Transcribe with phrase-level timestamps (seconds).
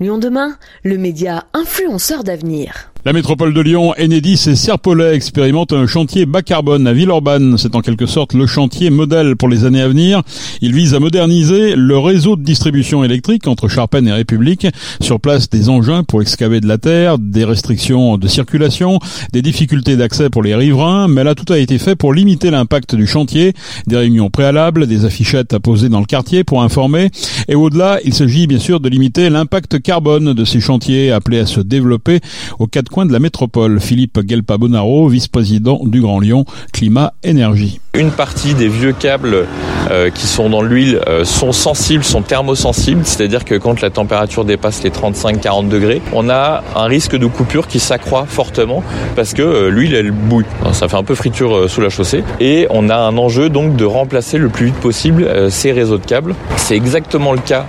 [0.00, 2.90] Lyon demain, le média influenceur d'avenir.
[3.06, 7.56] La métropole de Lyon, Enedis et Serpollet expérimentent un chantier bas carbone à Villeurbanne.
[7.56, 10.20] C'est en quelque sorte le chantier modèle pour les années à venir.
[10.60, 14.66] Il vise à moderniser le réseau de distribution électrique entre Charpennes et République.
[15.00, 18.98] Sur place, des engins pour excaver de la terre, des restrictions de circulation,
[19.32, 21.08] des difficultés d'accès pour les riverains.
[21.08, 23.54] Mais là, tout a été fait pour limiter l'impact du chantier.
[23.86, 27.08] Des réunions préalables, des affichettes à poser dans le quartier pour informer.
[27.48, 31.46] Et au-delà, il s'agit bien sûr de limiter l'impact carbone de ces chantiers appelés à
[31.46, 32.20] se développer
[32.58, 33.80] au quatre coin de la métropole.
[33.80, 37.80] Philippe Gelpa-Bonaro, vice-président du Grand Lyon Climat Énergie.
[37.94, 39.46] Une partie des vieux câbles
[39.90, 44.44] euh, qui sont dans l'huile euh, sont sensibles, sont thermosensibles, c'est-à-dire que quand la température
[44.44, 48.82] dépasse les 35-40 degrés, on a un risque de coupure qui s'accroît fortement
[49.16, 50.44] parce que euh, l'huile elle bouille.
[50.72, 53.84] Ça fait un peu friture sous la chaussée et on a un enjeu donc de
[53.84, 56.34] remplacer le plus vite possible ces réseaux de câbles.
[56.56, 57.66] C'est exactement le cas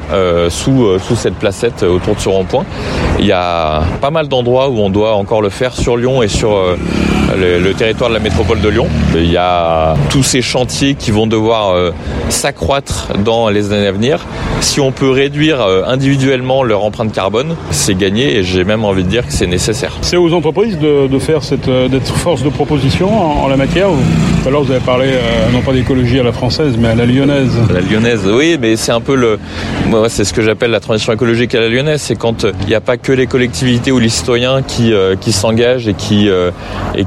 [0.49, 2.65] sous, sous cette placette autour de ce rond-point.
[3.21, 6.27] Il y a pas mal d'endroits où on doit encore le faire sur Lyon et
[6.27, 6.57] sur
[7.37, 8.87] le, territoire de la métropole de Lyon.
[9.15, 11.91] Il y a tous ces chantiers qui vont devoir euh,
[12.29, 14.25] s'accroître dans les années à venir.
[14.61, 19.03] Si on peut réduire euh, individuellement leur empreinte carbone, c'est gagné et j'ai même envie
[19.03, 19.97] de dire que c'est nécessaire.
[20.01, 23.87] C'est aux entreprises de, faire cette euh, d'être force de proposition en, la matière.
[24.41, 25.11] Tout à l'heure vous avez parlé
[25.53, 27.51] non pas d'écologie à la française mais à la lyonnaise.
[27.71, 29.39] la lyonnaise, oui, mais c'est un peu le,
[29.91, 32.75] moi c'est ce que j'appelle la transition écologique à la lyonnaise, c'est quand il n'y
[32.75, 36.29] a pas que les collectivités ou les citoyens qui qui s'engagent et qui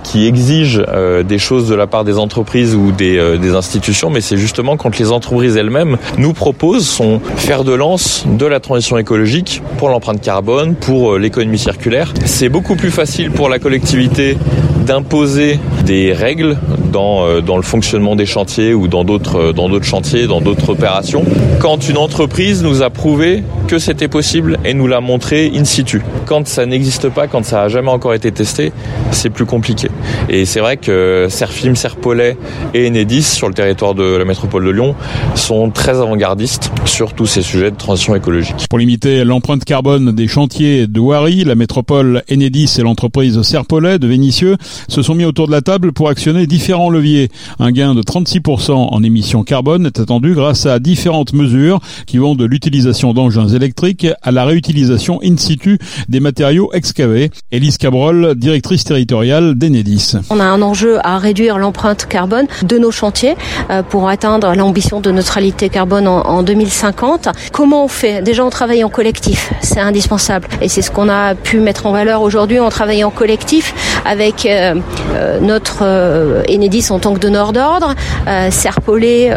[0.02, 4.20] qui exigent euh, des choses de la part des entreprises ou des, euh, institutions, mais
[4.20, 8.98] c'est justement quand les entreprises elles-mêmes nous proposent son fer de lance de la transition
[8.98, 12.12] écologique pour l'empreinte carbone, pour euh, l'économie circulaire.
[12.24, 14.36] C'est beaucoup plus facile pour la collectivité
[14.86, 16.56] d'imposer des règles
[16.92, 21.24] dans, dans le fonctionnement des chantiers ou dans d'autres dans d'autres chantiers, dans d'autres opérations.
[21.60, 26.02] Quand une entreprise nous a prouvé que c'était possible et nous l'a montré in situ.
[26.26, 28.72] Quand ça n'existe pas, quand ça n'a jamais encore été testé,
[29.10, 29.88] c'est plus compliqué.
[30.28, 32.36] Et c'est vrai que Serfim, Serpollet
[32.74, 34.94] et Enedis, sur le territoire de la métropole de Lyon,
[35.34, 38.66] sont très avant-gardistes sur tous ces sujets de transition écologique.
[38.68, 44.06] Pour limiter l'empreinte carbone des chantiers de Wari, la métropole Enedis et l'entreprise Serpollet de
[44.06, 44.56] Vénissieux
[44.88, 47.30] se sont mis autour de la table pour actionner différents leviers.
[47.58, 52.34] Un gain de 36% en émissions carbone est attendu grâce à différentes mesures qui vont
[52.34, 57.30] de l'utilisation d'engins électriques à la réutilisation in situ des matériaux excavés.
[57.50, 60.14] Élise Cabrol, directrice territoriale d'Enedis.
[60.30, 63.34] On a un enjeu à réduire l'empreinte carbone de nos chantiers
[63.70, 67.28] euh, pour atteindre l'ambition de neutralité carbone en 2050.
[67.52, 68.22] Comment on fait?
[68.22, 70.48] Déjà, on travaille en collectif, c'est indispensable.
[70.60, 73.74] Et c'est ce qu'on a pu mettre en valeur aujourd'hui en travaillant en collectif
[74.04, 74.74] avec euh,
[75.82, 77.94] euh, Enedis en tant que donneur d'ordre,
[78.50, 79.32] Serpollet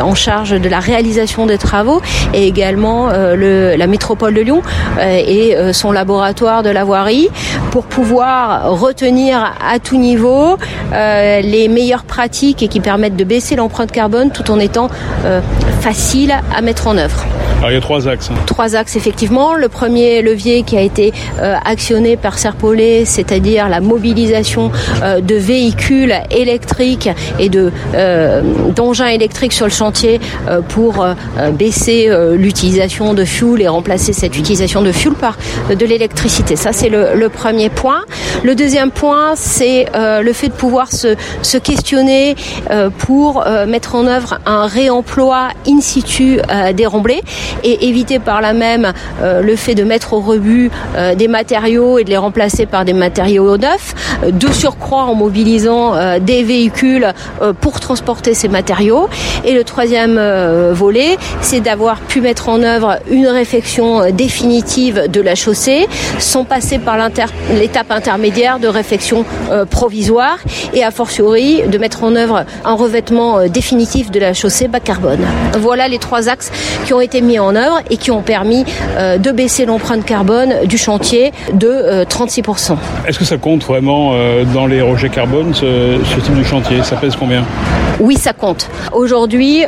[0.00, 2.00] en charge de la réalisation des travaux
[2.34, 4.62] et également la métropole de Lyon
[5.00, 7.28] et son laboratoire de la voirie
[7.70, 10.56] pour pouvoir retenir à tout niveau,
[10.92, 14.88] euh, les meilleures pratiques et qui permettent de baisser l'empreinte carbone tout en étant
[15.24, 15.40] euh,
[15.80, 17.24] facile à mettre en œuvre.
[17.58, 18.30] Alors il y a trois axes.
[18.30, 18.38] Hein.
[18.46, 19.54] Trois axes effectivement.
[19.54, 24.70] Le premier levier qui a été euh, actionné par Serpollet, c'est-à-dire la mobilisation
[25.02, 27.08] de véhicules électriques
[27.38, 27.72] et de
[28.74, 30.20] d'engins électriques sur le chantier
[30.68, 31.06] pour
[31.52, 35.36] baisser l'utilisation de fuel et remplacer cette utilisation de fuel par
[35.68, 36.56] de l'électricité.
[36.56, 38.02] Ça c'est le, premier point.
[38.44, 42.36] Le deuxième point, c'est euh, le fait de pouvoir se, se questionner
[42.70, 46.38] euh, pour euh, mettre en œuvre un réemploi in situ
[46.74, 47.22] des remblais
[47.64, 48.92] et éviter par là même
[49.22, 50.70] le fait de mettre au rebut
[51.16, 53.94] des matériaux et de les remplacer par des matériaux neufs,
[54.30, 57.12] de surcroît en mobilisant des véhicules
[57.60, 59.08] pour transporter ces matériaux.
[59.44, 60.20] Et le troisième
[60.72, 65.86] volet, c'est d'avoir pu mettre en œuvre une réflexion définitive de la chaussée
[66.18, 66.96] sans passer par
[67.50, 70.38] l'étape intermédiaire de réflexion euh, provisoire
[70.74, 74.80] et a fortiori de mettre en œuvre un revêtement euh, définitif de la chaussée bas
[74.80, 75.24] carbone.
[75.58, 76.50] Voilà les trois axes
[76.84, 78.64] qui ont été mis en œuvre et qui ont permis
[78.98, 82.76] euh, de baisser l'empreinte carbone du chantier de 36%.
[83.06, 84.14] Est-ce que ça compte vraiment
[84.52, 87.42] dans les rejets carbone ce, type de chantier Ça pèse combien?
[88.00, 88.68] Oui, ça compte.
[88.92, 89.64] Aujourd'hui,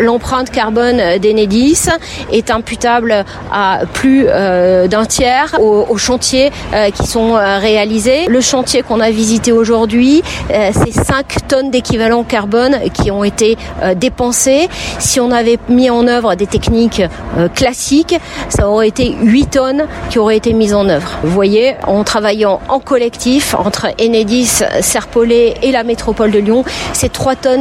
[0.00, 1.88] l'empreinte carbone d'Enedis
[2.32, 6.50] est imputable à plus d'un tiers aux, aux chantiers
[6.94, 8.26] qui sont réalisés.
[8.28, 13.56] Le chantier qu'on a visité aujourd'hui, euh, c'est 5 tonnes d'équivalent carbone qui ont été
[13.82, 14.68] euh, dépensées.
[14.98, 17.02] Si on avait mis en œuvre des techniques
[17.36, 18.16] euh, classiques,
[18.48, 21.18] ça aurait été 8 tonnes qui auraient été mises en œuvre.
[21.22, 27.12] Vous voyez, en travaillant en collectif entre Enedis, Serpollet et la métropole de Lyon, c'est
[27.12, 27.57] 3 tonnes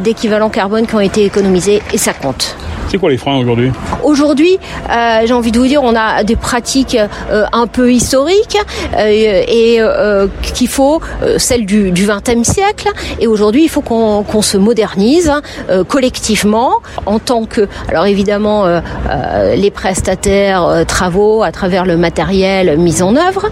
[0.00, 2.56] d'équivalent carbone qui ont été économisées et ça compte.
[2.90, 3.70] C'est quoi les freins aujourd'hui
[4.02, 4.58] Aujourd'hui,
[4.90, 6.96] euh, j'ai envie de vous dire, on a des pratiques
[7.30, 8.56] euh, un peu historiques
[8.96, 9.78] euh, et
[10.54, 11.00] qu'il faut
[11.36, 12.88] celles du, du 20e siècle.
[13.20, 15.30] Et aujourd'hui, il faut qu'on se modernise
[15.88, 18.64] collectivement en tant que, alors évidemment,
[19.54, 23.50] les prestataires travaux à travers le matériel mis en œuvre,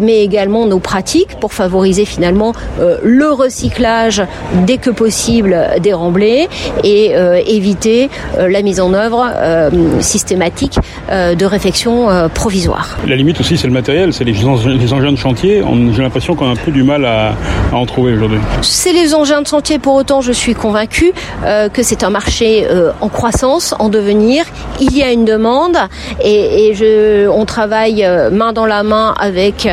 [0.00, 4.22] mais également nos pratiques pour favoriser finalement le recyclage
[4.66, 6.48] dès que possible des remblais
[6.84, 7.14] et
[7.46, 9.70] éviter la mise en œuvre euh,
[10.00, 10.76] systématique
[11.08, 12.98] euh, de réfection euh, provisoire.
[13.06, 15.62] La limite aussi, c'est le matériel, c'est les, engins de chantier.
[15.94, 17.34] J'ai l'impression qu'on a un peu du mal à,
[17.72, 18.40] en trouver aujourd'hui.
[18.62, 21.12] C'est les engins de chantier, pour autant, je suis convaincu
[21.44, 22.66] que c'est un marché
[23.00, 24.44] en croissance, en devenir.
[24.80, 25.76] Il y a une demande
[26.24, 29.68] et, je, on travaille main dans la main avec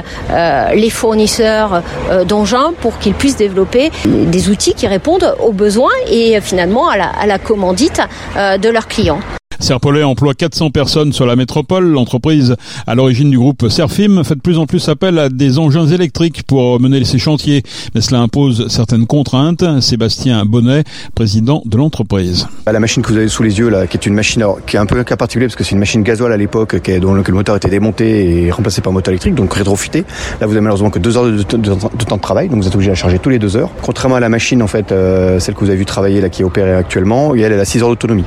[0.73, 1.81] les fournisseurs
[2.27, 7.07] d'engins pour qu'ils puissent développer des outils qui répondent aux besoins et finalement à la,
[7.07, 8.01] à la commandite
[8.35, 9.19] de leurs clients.
[9.63, 11.85] Serpollet emploie 400 personnes sur la métropole.
[11.85, 15.87] L'entreprise, à l'origine du groupe Serfim, fait de plus en plus appel à des engins
[15.87, 17.63] électriques pour mener ses chantiers.
[17.95, 19.63] Mais cela impose certaines contraintes.
[19.79, 20.83] Sébastien Bonnet,
[21.15, 22.47] président de l'entreprise.
[22.67, 24.79] La machine que vous avez sous les yeux, là, qui est une machine qui est
[24.79, 27.23] un peu un cas particulier parce que c'est une machine gasoil à l'époque, dont le
[27.33, 30.03] moteur était démonté et remplacé par un moteur électrique, donc rétrofité.
[30.41, 32.89] Là, vous avez malheureusement que deux heures de, temps de travail, donc vous êtes obligé
[32.89, 33.69] de la charger tous les deux heures.
[33.81, 36.41] Contrairement à la machine, en fait, euh, celle que vous avez vu travailler là, qui
[36.41, 38.25] est opérée actuellement, elle, elle a 6 heures d'autonomie.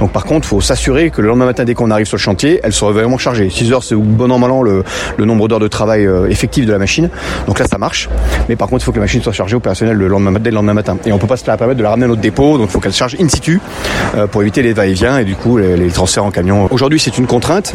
[0.00, 2.22] Donc par contre, il faut s'assurer que le lendemain matin, dès qu'on arrive sur le
[2.22, 3.48] chantier, elle soit vraiment chargée.
[3.50, 4.84] 6 heures, c'est bon an, mal an le,
[5.18, 7.08] nombre d'heures de travail euh, effectif de la machine.
[7.46, 8.08] Donc là, ça marche.
[8.48, 10.56] Mais par contre, il faut que la machine soit chargée opérationnelle le lendemain, dès le
[10.56, 10.96] lendemain matin.
[11.06, 12.58] Et on peut pas se la permettre de la ramener à notre dépôt.
[12.58, 13.60] Donc il faut qu'elle charge in situ
[14.16, 16.68] euh, pour éviter les va-et-vient et du coup les, transferts en camion.
[16.70, 17.74] Aujourd'hui, c'est une contrainte.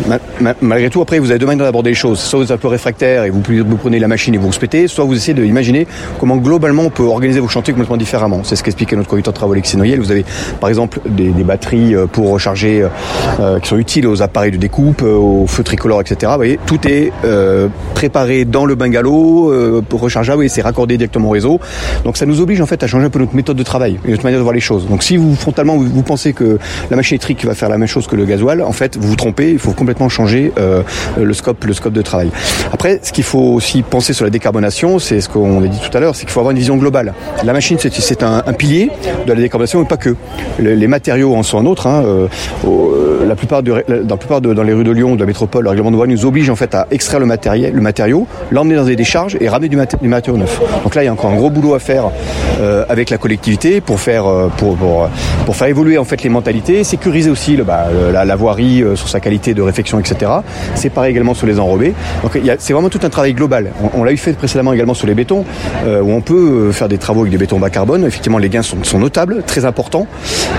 [0.62, 2.19] malgré tout, après, vous avez deux manières d'aborder les choses.
[2.19, 3.42] Soit vous êtes un peu réfractaire et vous,
[3.77, 5.88] prenez la machine et vous respectez, soit vous essayez d'imaginer
[6.19, 8.42] comment globalement on peut organiser vos chantiers complètement différemment.
[8.44, 10.00] C'est ce qu'expliquait notre conducteur de travaux Alexis Noyel.
[10.00, 10.25] Vous avez
[10.60, 12.85] par exemple des, des batteries euh, pour recharger
[13.39, 16.31] euh, qui sont utiles aux appareils de découpe, euh, aux feux tricolores, etc.
[16.31, 21.31] Vous voyez, tout est euh, préparé dans le bungalow, rechargeable et c'est raccordé directement au
[21.31, 21.59] réseau.
[22.03, 24.23] Donc ça nous oblige en fait à changer un peu notre méthode de travail notre
[24.23, 24.88] manière de voir les choses.
[24.88, 26.57] Donc si vous frontalement vous, pensez que
[26.89, 29.15] la machine électrique va faire la même chose que le gasoil, en fait vous vous
[29.15, 29.51] trompez.
[29.51, 30.51] Il faut complètement changer
[31.17, 32.31] le scope, le scope de travail.
[32.73, 35.95] Après, ce qu'il faut aussi penser sur la décarbonation, c'est ce qu'on a dit tout
[35.95, 37.13] à l'heure, c'est qu'il faut avoir une vision globale.
[37.44, 38.89] La machine, c'est un, un, pilier
[39.25, 40.15] de la décarbonation, mais pas que.
[40.59, 41.88] Les, matériaux en sont un autre.
[41.88, 41.99] Hein.
[42.00, 45.25] Euh, la plupart de, dans la plupart de, dans les rues de Lyon, de la
[45.25, 48.28] métropole, le règlement de voie nous oblige en fait à extraire le matériel, le matériau,
[48.51, 50.60] l'emmener dans des décharges et ramener du, matériau neuf.
[50.84, 52.10] Donc là, il y a encore un gros boulot à faire
[52.60, 54.50] euh, avec la collectivité pour faire euh,
[55.68, 60.00] évoluer en fait les mentalités, sécuriser aussi bah, la, voirie sur sa qualité de réfection,
[60.00, 60.31] etc.
[60.74, 61.94] C'est pareil également sur les enrobés.
[62.24, 63.72] Donc c'est vraiment tout un travail global.
[63.94, 65.44] On, l'a eu fait précédemment également sur les bétons,
[65.86, 68.06] où on peut faire des travaux avec des bétons bas carbone.
[68.06, 70.07] Effectivement, les gains sont notables, très importants.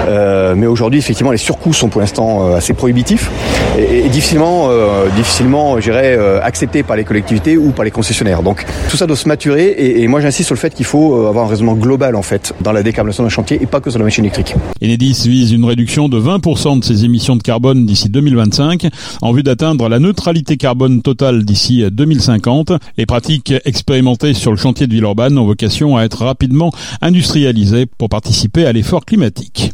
[0.06, 3.30] mais aujourd'hui, effectivement, les surcoûts sont pour l'instant euh, assez prohibitif
[3.78, 8.42] et, difficilement, euh, difficilement, euh, accepté par les collectivités ou par les concessionnaires.
[8.42, 11.46] Donc tout ça doit se maturer et, moi j'insiste sur le fait qu'il faut avoir
[11.46, 14.04] un raisonnement global en fait dans la décarbonation d'un chantier et pas que sur la
[14.04, 14.54] machine électrique.
[14.82, 18.88] Enedis vise une réduction de 20% de ses émissions de carbone d'ici 2025
[19.22, 22.72] en vue d'atteindre la neutralité carbone totale d'ici 2050.
[22.96, 28.08] Les pratiques expérimentées sur le chantier de Villeurbanne ont vocation à être rapidement industrialisées pour
[28.08, 29.68] participer à l'effort climatique.